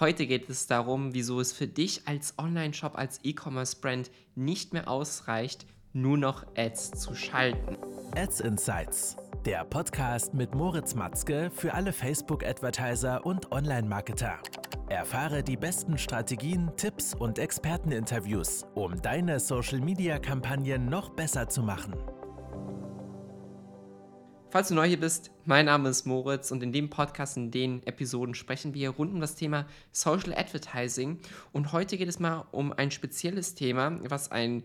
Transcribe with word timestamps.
Heute 0.00 0.26
geht 0.26 0.48
es 0.48 0.66
darum, 0.66 1.12
wieso 1.12 1.40
es 1.40 1.52
für 1.52 1.66
dich 1.66 2.08
als 2.08 2.38
Online-Shop, 2.38 2.96
als 2.96 3.20
E-Commerce-Brand 3.22 4.10
nicht 4.34 4.72
mehr 4.72 4.88
ausreicht, 4.88 5.66
nur 5.92 6.16
noch 6.16 6.46
Ads 6.56 6.92
zu 6.92 7.14
schalten. 7.14 7.76
Ads 8.16 8.40
Insights, 8.40 9.18
der 9.44 9.62
Podcast 9.66 10.32
mit 10.32 10.54
Moritz 10.54 10.94
Matzke 10.94 11.50
für 11.54 11.74
alle 11.74 11.92
Facebook-Advertiser 11.92 13.26
und 13.26 13.52
Online-Marketer. 13.52 14.38
Erfahre 14.88 15.42
die 15.42 15.58
besten 15.58 15.98
Strategien, 15.98 16.70
Tipps 16.78 17.14
und 17.14 17.38
Experteninterviews, 17.38 18.64
um 18.74 19.02
deine 19.02 19.38
Social-Media-Kampagnen 19.38 20.86
noch 20.86 21.10
besser 21.10 21.50
zu 21.50 21.62
machen. 21.62 21.92
Falls 24.50 24.66
du 24.66 24.74
neu 24.74 24.88
hier 24.88 24.98
bist, 24.98 25.30
mein 25.44 25.66
Name 25.66 25.88
ist 25.88 26.06
Moritz 26.06 26.50
und 26.50 26.60
in 26.64 26.72
dem 26.72 26.90
Podcast, 26.90 27.36
in 27.36 27.52
den 27.52 27.86
Episoden 27.86 28.34
sprechen 28.34 28.74
wir 28.74 28.90
rund 28.90 29.14
um 29.14 29.20
das 29.20 29.36
Thema 29.36 29.64
Social 29.92 30.34
Advertising. 30.34 31.20
Und 31.52 31.70
heute 31.70 31.96
geht 31.96 32.08
es 32.08 32.18
mal 32.18 32.46
um 32.50 32.72
ein 32.72 32.90
spezielles 32.90 33.54
Thema, 33.54 34.00
was 34.02 34.32
ein, 34.32 34.64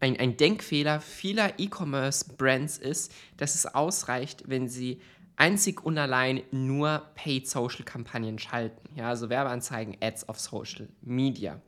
ein, 0.00 0.18
ein 0.18 0.38
Denkfehler 0.38 1.02
vieler 1.02 1.58
E-Commerce-Brands 1.58 2.78
ist, 2.78 3.12
dass 3.36 3.54
es 3.54 3.66
ausreicht, 3.66 4.44
wenn 4.46 4.66
sie 4.66 5.02
einzig 5.36 5.84
und 5.84 5.98
allein 5.98 6.40
nur 6.50 7.02
Paid 7.16 7.50
Social 7.50 7.84
Kampagnen 7.84 8.38
schalten. 8.38 8.96
Ja, 8.96 9.10
also 9.10 9.28
Werbeanzeigen, 9.28 9.98
Ads 10.00 10.26
auf 10.26 10.40
Social 10.40 10.88
Media. 11.02 11.60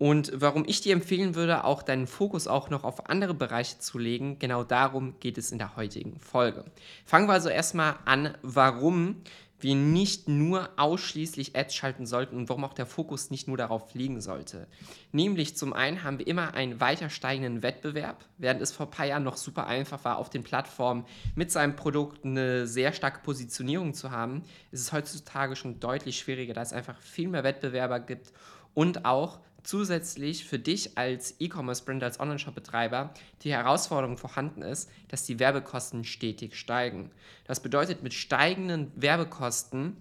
Und 0.00 0.32
warum 0.34 0.64
ich 0.66 0.80
dir 0.80 0.94
empfehlen 0.94 1.34
würde, 1.34 1.62
auch 1.64 1.82
deinen 1.82 2.06
Fokus 2.06 2.46
auch 2.46 2.70
noch 2.70 2.84
auf 2.84 3.10
andere 3.10 3.34
Bereiche 3.34 3.80
zu 3.80 3.98
legen, 3.98 4.38
genau 4.38 4.64
darum 4.64 5.20
geht 5.20 5.36
es 5.36 5.52
in 5.52 5.58
der 5.58 5.76
heutigen 5.76 6.18
Folge. 6.20 6.64
Fangen 7.04 7.28
wir 7.28 7.34
also 7.34 7.50
erstmal 7.50 7.96
an, 8.06 8.34
warum 8.40 9.16
wir 9.58 9.74
nicht 9.74 10.26
nur 10.26 10.70
ausschließlich 10.78 11.54
Ads 11.54 11.74
schalten 11.74 12.06
sollten 12.06 12.38
und 12.38 12.48
warum 12.48 12.64
auch 12.64 12.72
der 12.72 12.86
Fokus 12.86 13.28
nicht 13.28 13.46
nur 13.46 13.58
darauf 13.58 13.92
liegen 13.92 14.22
sollte. 14.22 14.68
Nämlich 15.12 15.58
zum 15.58 15.74
einen 15.74 16.02
haben 16.02 16.18
wir 16.18 16.26
immer 16.26 16.54
einen 16.54 16.80
weiter 16.80 17.10
steigenden 17.10 17.62
Wettbewerb, 17.62 18.24
während 18.38 18.62
es 18.62 18.72
vor 18.72 18.86
ein 18.86 18.90
paar 18.90 19.04
Jahren 19.04 19.22
noch 19.22 19.36
super 19.36 19.66
einfach 19.66 20.02
war, 20.02 20.16
auf 20.16 20.30
den 20.30 20.44
Plattformen 20.44 21.04
mit 21.34 21.52
seinem 21.52 21.76
Produkt 21.76 22.24
eine 22.24 22.66
sehr 22.66 22.94
starke 22.94 23.20
Positionierung 23.22 23.92
zu 23.92 24.10
haben, 24.10 24.44
ist 24.72 24.80
es 24.80 24.92
heutzutage 24.94 25.56
schon 25.56 25.78
deutlich 25.78 26.18
schwieriger, 26.18 26.54
da 26.54 26.62
es 26.62 26.72
einfach 26.72 26.98
viel 27.02 27.28
mehr 27.28 27.44
Wettbewerber 27.44 28.00
gibt 28.00 28.32
und 28.74 29.04
auch 29.04 29.40
zusätzlich 29.62 30.44
für 30.44 30.58
dich 30.58 30.96
als 30.96 31.36
E-Commerce-Brand, 31.38 32.02
als 32.02 32.20
Online-Shop-Betreiber 32.20 33.12
die 33.42 33.52
Herausforderung 33.52 34.16
vorhanden 34.16 34.62
ist, 34.62 34.90
dass 35.08 35.24
die 35.24 35.38
Werbekosten 35.38 36.04
stetig 36.04 36.56
steigen. 36.56 37.10
Das 37.44 37.60
bedeutet, 37.60 38.02
mit 38.02 38.14
steigenden 38.14 38.90
Werbekosten 38.96 39.96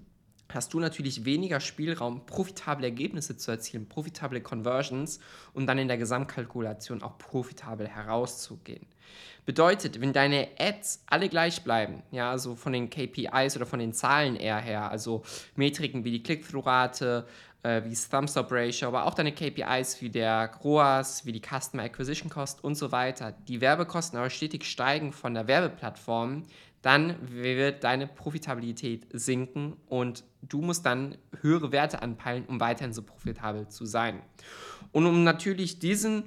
hast 0.51 0.73
du 0.73 0.79
natürlich 0.79 1.25
weniger 1.25 1.59
Spielraum, 1.59 2.25
profitable 2.25 2.85
Ergebnisse 2.85 3.37
zu 3.37 3.51
erzielen, 3.51 3.87
profitable 3.87 4.41
Conversions 4.41 5.19
und 5.53 5.67
dann 5.67 5.77
in 5.77 5.87
der 5.87 5.97
Gesamtkalkulation 5.97 7.03
auch 7.03 7.17
profitabel 7.17 7.87
herauszugehen. 7.87 8.85
Bedeutet, 9.45 9.99
wenn 9.99 10.13
deine 10.13 10.47
Ads 10.59 11.03
alle 11.07 11.27
gleich 11.27 11.63
bleiben, 11.63 12.03
ja, 12.11 12.29
also 12.29 12.55
von 12.55 12.73
den 12.73 12.89
KPIs 12.89 13.55
oder 13.55 13.65
von 13.65 13.79
den 13.79 13.93
Zahlen 13.93 14.35
eher 14.35 14.59
her, 14.59 14.91
also 14.91 15.23
Metriken 15.55 16.03
wie 16.03 16.11
die 16.11 16.21
Click-Through-Rate, 16.21 17.25
äh, 17.63 17.83
wie 17.83 17.89
das 17.89 18.09
Thumbs-Up-Ratio, 18.09 18.87
aber 18.87 19.05
auch 19.05 19.13
deine 19.13 19.33
KPIs 19.33 20.01
wie 20.01 20.09
der 20.09 20.51
ROAS, 20.63 21.25
wie 21.25 21.31
die 21.31 21.41
Customer 21.41 21.83
Acquisition 21.83 22.29
Cost 22.29 22.63
und 22.63 22.75
so 22.75 22.91
weiter, 22.91 23.33
die 23.47 23.61
Werbekosten 23.61 24.17
aber 24.17 24.29
stetig 24.29 24.65
steigen 24.65 25.11
von 25.11 25.33
der 25.33 25.47
Werbeplattform, 25.47 26.43
dann 26.81 27.17
wird 27.29 27.83
deine 27.83 28.07
Profitabilität 28.07 29.07
sinken 29.11 29.73
und 29.87 30.23
du 30.41 30.61
musst 30.61 30.85
dann 30.85 31.17
höhere 31.41 31.71
Werte 31.73 32.01
anpeilen, 32.01 32.45
um 32.45 32.59
weiterhin 32.61 32.93
so 32.93 33.01
profitabel 33.01 33.67
zu 33.67 33.85
sein. 33.85 34.21
Und 34.93 35.05
um 35.05 35.25
natürlich 35.25 35.79
diesen, 35.79 36.23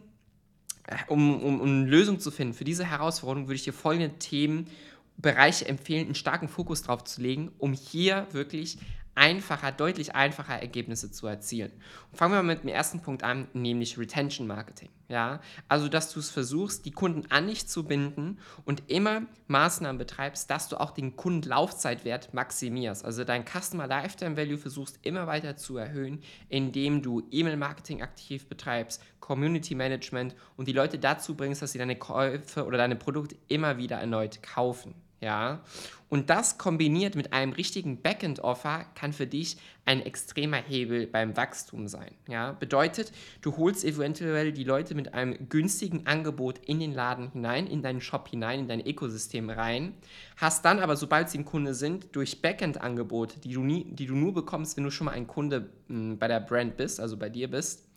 äh, 0.86 0.96
um, 1.08 1.42
um, 1.42 1.60
um 1.60 1.68
eine 1.68 1.86
Lösung 1.86 2.20
zu 2.20 2.30
finden 2.30 2.52
für 2.52 2.64
diese 2.64 2.84
Herausforderung, 2.84 3.48
würde 3.48 3.56
ich 3.56 3.64
dir 3.64 3.72
folgende 3.72 4.18
Themenbereiche 4.18 5.66
empfehlen, 5.66 6.06
einen 6.06 6.14
starken 6.14 6.48
Fokus 6.48 6.82
drauf 6.82 7.04
zu 7.04 7.22
legen, 7.22 7.52
um 7.56 7.72
hier 7.72 8.26
wirklich 8.32 8.76
einfacher, 9.14 9.72
deutlich 9.72 10.14
einfacher 10.14 10.54
Ergebnisse 10.54 11.10
zu 11.10 11.26
erzielen. 11.26 11.72
Und 12.10 12.18
fangen 12.18 12.32
wir 12.32 12.42
mal 12.42 12.54
mit 12.54 12.62
dem 12.62 12.68
ersten 12.68 13.00
Punkt 13.00 13.22
an, 13.22 13.48
nämlich 13.52 13.98
Retention 13.98 14.46
Marketing. 14.46 14.88
Ja? 15.08 15.40
Also, 15.68 15.88
dass 15.88 16.12
du 16.12 16.20
es 16.20 16.30
versuchst, 16.30 16.86
die 16.86 16.90
Kunden 16.90 17.30
an 17.30 17.46
dich 17.46 17.68
zu 17.68 17.84
binden 17.84 18.38
und 18.64 18.90
immer 18.90 19.22
Maßnahmen 19.48 19.98
betreibst, 19.98 20.50
dass 20.50 20.68
du 20.68 20.80
auch 20.80 20.92
den 20.92 21.16
Kundenlaufzeitwert 21.16 22.32
maximierst. 22.32 23.04
Also 23.04 23.24
dein 23.24 23.44
Customer 23.44 23.86
Lifetime 23.86 24.36
Value 24.36 24.58
versuchst 24.58 24.98
immer 25.02 25.26
weiter 25.26 25.56
zu 25.56 25.76
erhöhen, 25.76 26.22
indem 26.48 27.02
du 27.02 27.22
E-Mail-Marketing 27.30 28.02
aktiv 28.02 28.46
betreibst, 28.48 29.02
Community 29.20 29.74
Management 29.74 30.34
und 30.56 30.68
die 30.68 30.72
Leute 30.72 30.98
dazu 30.98 31.36
bringst, 31.36 31.62
dass 31.62 31.72
sie 31.72 31.78
deine 31.78 31.96
Käufe 31.96 32.64
oder 32.64 32.78
deine 32.78 32.96
Produkte 32.96 33.36
immer 33.48 33.76
wieder 33.76 33.98
erneut 33.98 34.42
kaufen 34.42 34.94
ja. 35.22 35.62
Und 36.10 36.28
das 36.28 36.58
kombiniert 36.58 37.14
mit 37.14 37.32
einem 37.32 37.54
richtigen 37.54 38.02
Backend-Offer 38.02 38.84
kann 38.94 39.14
für 39.14 39.26
dich 39.26 39.56
ein 39.86 40.02
extremer 40.02 40.58
Hebel 40.58 41.06
beim 41.06 41.38
Wachstum 41.38 41.88
sein. 41.88 42.10
Ja? 42.28 42.52
Bedeutet, 42.52 43.12
du 43.40 43.56
holst 43.56 43.82
eventuell 43.82 44.52
die 44.52 44.64
Leute 44.64 44.94
mit 44.94 45.14
einem 45.14 45.48
günstigen 45.48 46.06
Angebot 46.06 46.58
in 46.66 46.80
den 46.80 46.92
Laden 46.92 47.32
hinein, 47.32 47.66
in 47.66 47.80
deinen 47.80 48.02
Shop 48.02 48.28
hinein, 48.28 48.60
in 48.60 48.68
dein 48.68 48.86
Ökosystem 48.86 49.48
rein, 49.48 49.94
hast 50.36 50.66
dann 50.66 50.80
aber, 50.80 50.96
sobald 50.96 51.30
sie 51.30 51.38
ein 51.38 51.46
Kunde 51.46 51.72
sind, 51.72 52.14
durch 52.14 52.42
Backend-Angebote, 52.42 53.40
die, 53.40 53.54
du 53.54 53.64
die 53.66 54.06
du 54.06 54.14
nur 54.14 54.34
bekommst, 54.34 54.76
wenn 54.76 54.84
du 54.84 54.90
schon 54.90 55.06
mal 55.06 55.12
ein 55.12 55.26
Kunde 55.26 55.70
mh, 55.88 55.96
hm, 55.96 56.18
bei 56.18 56.28
der 56.28 56.40
Brand 56.40 56.76
bist, 56.76 57.00
also 57.00 57.16
bei 57.16 57.30
dir 57.30 57.50
bist, 57.50 57.88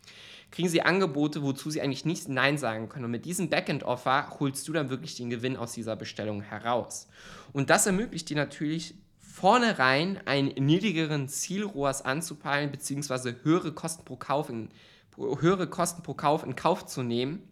kriegen 0.50 0.68
sie 0.68 0.82
Angebote, 0.82 1.42
wozu 1.42 1.70
sie 1.70 1.82
eigentlich 1.82 2.04
nicht 2.04 2.28
Nein 2.28 2.58
sagen 2.58 2.88
können. 2.88 3.06
Und 3.06 3.10
mit 3.10 3.24
diesem 3.24 3.50
Backend-Offer 3.50 4.36
holst 4.40 4.66
du 4.68 4.72
dann 4.72 4.90
wirklich 4.90 5.16
den 5.16 5.30
Gewinn 5.30 5.56
aus 5.56 5.72
dieser 5.72 5.96
Bestellung 5.96 6.40
heraus. 6.40 7.08
Und 7.52 7.70
das 7.70 7.86
ermöglicht 7.86 8.28
dir 8.28 8.36
natürlich 8.36 8.94
vornherein 9.18 10.18
einen 10.24 10.48
niedrigeren 10.64 11.28
Zielrohrs 11.28 12.02
anzupeilen, 12.02 12.70
beziehungsweise 12.70 13.36
höhere 13.42 13.72
Kosten 13.72 14.04
pro 14.04 14.16
Kauf 14.16 14.48
in, 14.48 14.70
höhere 15.16 15.66
Kosten 15.66 16.02
pro 16.02 16.14
Kauf 16.14 16.42
in 16.42 16.56
Kauf 16.56 16.86
zu 16.86 17.02
nehmen, 17.02 17.42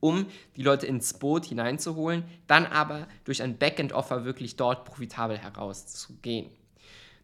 um 0.00 0.26
die 0.56 0.62
Leute 0.62 0.86
ins 0.86 1.14
Boot 1.14 1.44
hineinzuholen, 1.44 2.24
dann 2.46 2.66
aber 2.66 3.06
durch 3.24 3.42
ein 3.42 3.58
Backend-Offer 3.58 4.24
wirklich 4.24 4.56
dort 4.56 4.84
profitabel 4.84 5.38
herauszugehen. 5.38 6.50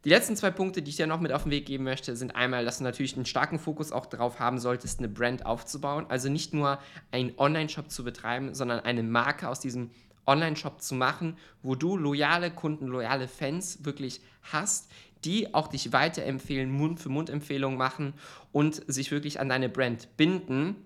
Die 0.07 0.11
letzten 0.11 0.37
zwei 0.37 0.53
Punkte, 0.53 0.83
die 0.83 0.91
ich 0.91 0.97
dir 0.97 1.09
noch 1.09 1.19
mit 1.19 1.33
auf 1.33 1.43
den 1.43 1.51
Weg 1.51 1.67
geben 1.67 1.83
möchte, 1.83 2.15
sind 2.15 2.37
einmal, 2.37 2.65
dass 2.65 2.79
du 2.79 2.85
natürlich 2.85 3.17
einen 3.17 3.27
starken 3.27 3.59
Fokus 3.59 3.91
auch 3.91 4.07
darauf 4.07 4.39
haben 4.39 4.61
solltest, 4.61 5.01
eine 5.01 5.09
Brand 5.09 5.45
aufzubauen. 5.45 6.07
Also 6.09 6.29
nicht 6.29 6.55
nur 6.55 6.79
einen 7.11 7.33
Online-Shop 7.37 7.91
zu 7.91 8.05
betreiben, 8.05 8.55
sondern 8.55 8.79
eine 8.79 9.03
Marke 9.03 9.49
aus 9.49 9.59
diesem 9.59 9.91
Online-Shop 10.25 10.81
zu 10.81 10.95
machen, 10.95 11.37
wo 11.65 11.75
du 11.75 11.97
loyale 11.97 12.53
Kunden, 12.53 12.87
loyale 12.87 13.27
Fans 13.27 13.85
wirklich 13.85 14.21
hast, 14.43 14.93
die 15.25 15.53
auch 15.55 15.67
dich 15.67 15.93
weiterempfehlen, 15.93 16.71
Mund-für-Mund-Empfehlungen 16.71 17.77
machen 17.77 18.15
und 18.53 18.85
sich 18.87 19.11
wirklich 19.11 19.41
an 19.41 19.49
deine 19.49 19.69
Brand 19.69 20.17
binden 20.17 20.77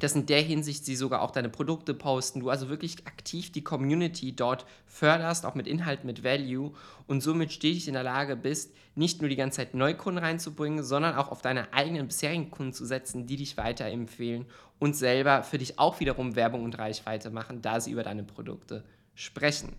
dass 0.00 0.14
in 0.14 0.26
der 0.26 0.40
Hinsicht 0.40 0.84
sie 0.84 0.96
sogar 0.96 1.22
auch 1.22 1.30
deine 1.30 1.48
Produkte 1.48 1.94
posten, 1.94 2.40
du 2.40 2.50
also 2.50 2.68
wirklich 2.68 3.06
aktiv 3.06 3.52
die 3.52 3.62
Community 3.62 4.34
dort 4.34 4.66
förderst, 4.86 5.46
auch 5.46 5.54
mit 5.54 5.66
Inhalt, 5.66 6.04
mit 6.04 6.24
Value 6.24 6.72
und 7.06 7.22
somit 7.22 7.52
stetig 7.52 7.86
in 7.86 7.94
der 7.94 8.02
Lage 8.02 8.36
bist, 8.36 8.74
nicht 8.94 9.20
nur 9.20 9.28
die 9.28 9.36
ganze 9.36 9.58
Zeit 9.58 9.74
Neukunden 9.74 10.22
reinzubringen, 10.22 10.82
sondern 10.82 11.14
auch 11.14 11.30
auf 11.30 11.42
deine 11.42 11.72
eigenen 11.72 12.08
bisherigen 12.08 12.50
Kunden 12.50 12.72
zu 12.72 12.84
setzen, 12.84 13.26
die 13.26 13.36
dich 13.36 13.56
weiterempfehlen 13.56 14.46
und 14.78 14.96
selber 14.96 15.42
für 15.42 15.58
dich 15.58 15.78
auch 15.78 16.00
wiederum 16.00 16.36
Werbung 16.36 16.64
und 16.64 16.78
Reichweite 16.78 17.30
machen, 17.30 17.62
da 17.62 17.80
sie 17.80 17.92
über 17.92 18.02
deine 18.02 18.24
Produkte 18.24 18.84
sprechen. 19.14 19.76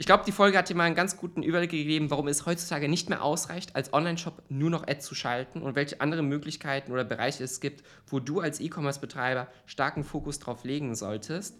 Ich 0.00 0.06
glaube, 0.06 0.24
die 0.26 0.32
Folge 0.32 0.56
hat 0.56 0.70
dir 0.70 0.74
mal 0.74 0.84
einen 0.84 0.94
ganz 0.94 1.18
guten 1.18 1.42
Überblick 1.42 1.72
gegeben, 1.72 2.10
warum 2.10 2.26
es 2.26 2.46
heutzutage 2.46 2.88
nicht 2.88 3.10
mehr 3.10 3.22
ausreicht, 3.22 3.76
als 3.76 3.92
Online-Shop 3.92 4.42
nur 4.48 4.70
noch 4.70 4.88
Ads 4.88 5.04
zu 5.04 5.14
schalten 5.14 5.60
und 5.60 5.76
welche 5.76 6.00
andere 6.00 6.22
Möglichkeiten 6.22 6.90
oder 6.90 7.04
Bereiche 7.04 7.44
es 7.44 7.60
gibt, 7.60 7.84
wo 8.06 8.18
du 8.18 8.40
als 8.40 8.60
E-Commerce-Betreiber 8.60 9.48
starken 9.66 10.02
Fokus 10.02 10.38
drauf 10.38 10.64
legen 10.64 10.94
solltest. 10.94 11.58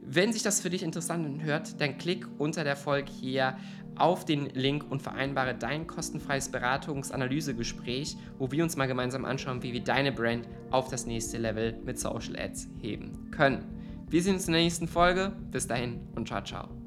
Wenn 0.00 0.32
sich 0.32 0.42
das 0.42 0.62
für 0.62 0.70
dich 0.70 0.82
interessant 0.82 1.26
anhört, 1.26 1.82
dann 1.82 1.98
klick 1.98 2.26
unter 2.38 2.64
der 2.64 2.76
Folge 2.76 3.12
hier 3.12 3.58
auf 3.96 4.24
den 4.24 4.46
Link 4.46 4.90
und 4.90 5.02
vereinbare 5.02 5.54
dein 5.54 5.86
kostenfreies 5.86 6.48
Beratungsanalysegespräch, 6.48 8.16
wo 8.38 8.50
wir 8.50 8.64
uns 8.64 8.74
mal 8.74 8.88
gemeinsam 8.88 9.26
anschauen, 9.26 9.62
wie 9.62 9.74
wir 9.74 9.84
deine 9.84 10.12
Brand 10.12 10.48
auf 10.70 10.88
das 10.88 11.04
nächste 11.04 11.36
Level 11.36 11.78
mit 11.84 11.98
Social 11.98 12.38
Ads 12.38 12.68
heben 12.80 13.30
können. 13.30 13.66
Wir 14.08 14.22
sehen 14.22 14.36
uns 14.36 14.46
in 14.46 14.54
der 14.54 14.62
nächsten 14.62 14.88
Folge. 14.88 15.36
Bis 15.50 15.66
dahin 15.66 16.00
und 16.14 16.26
ciao, 16.26 16.42
ciao. 16.42 16.81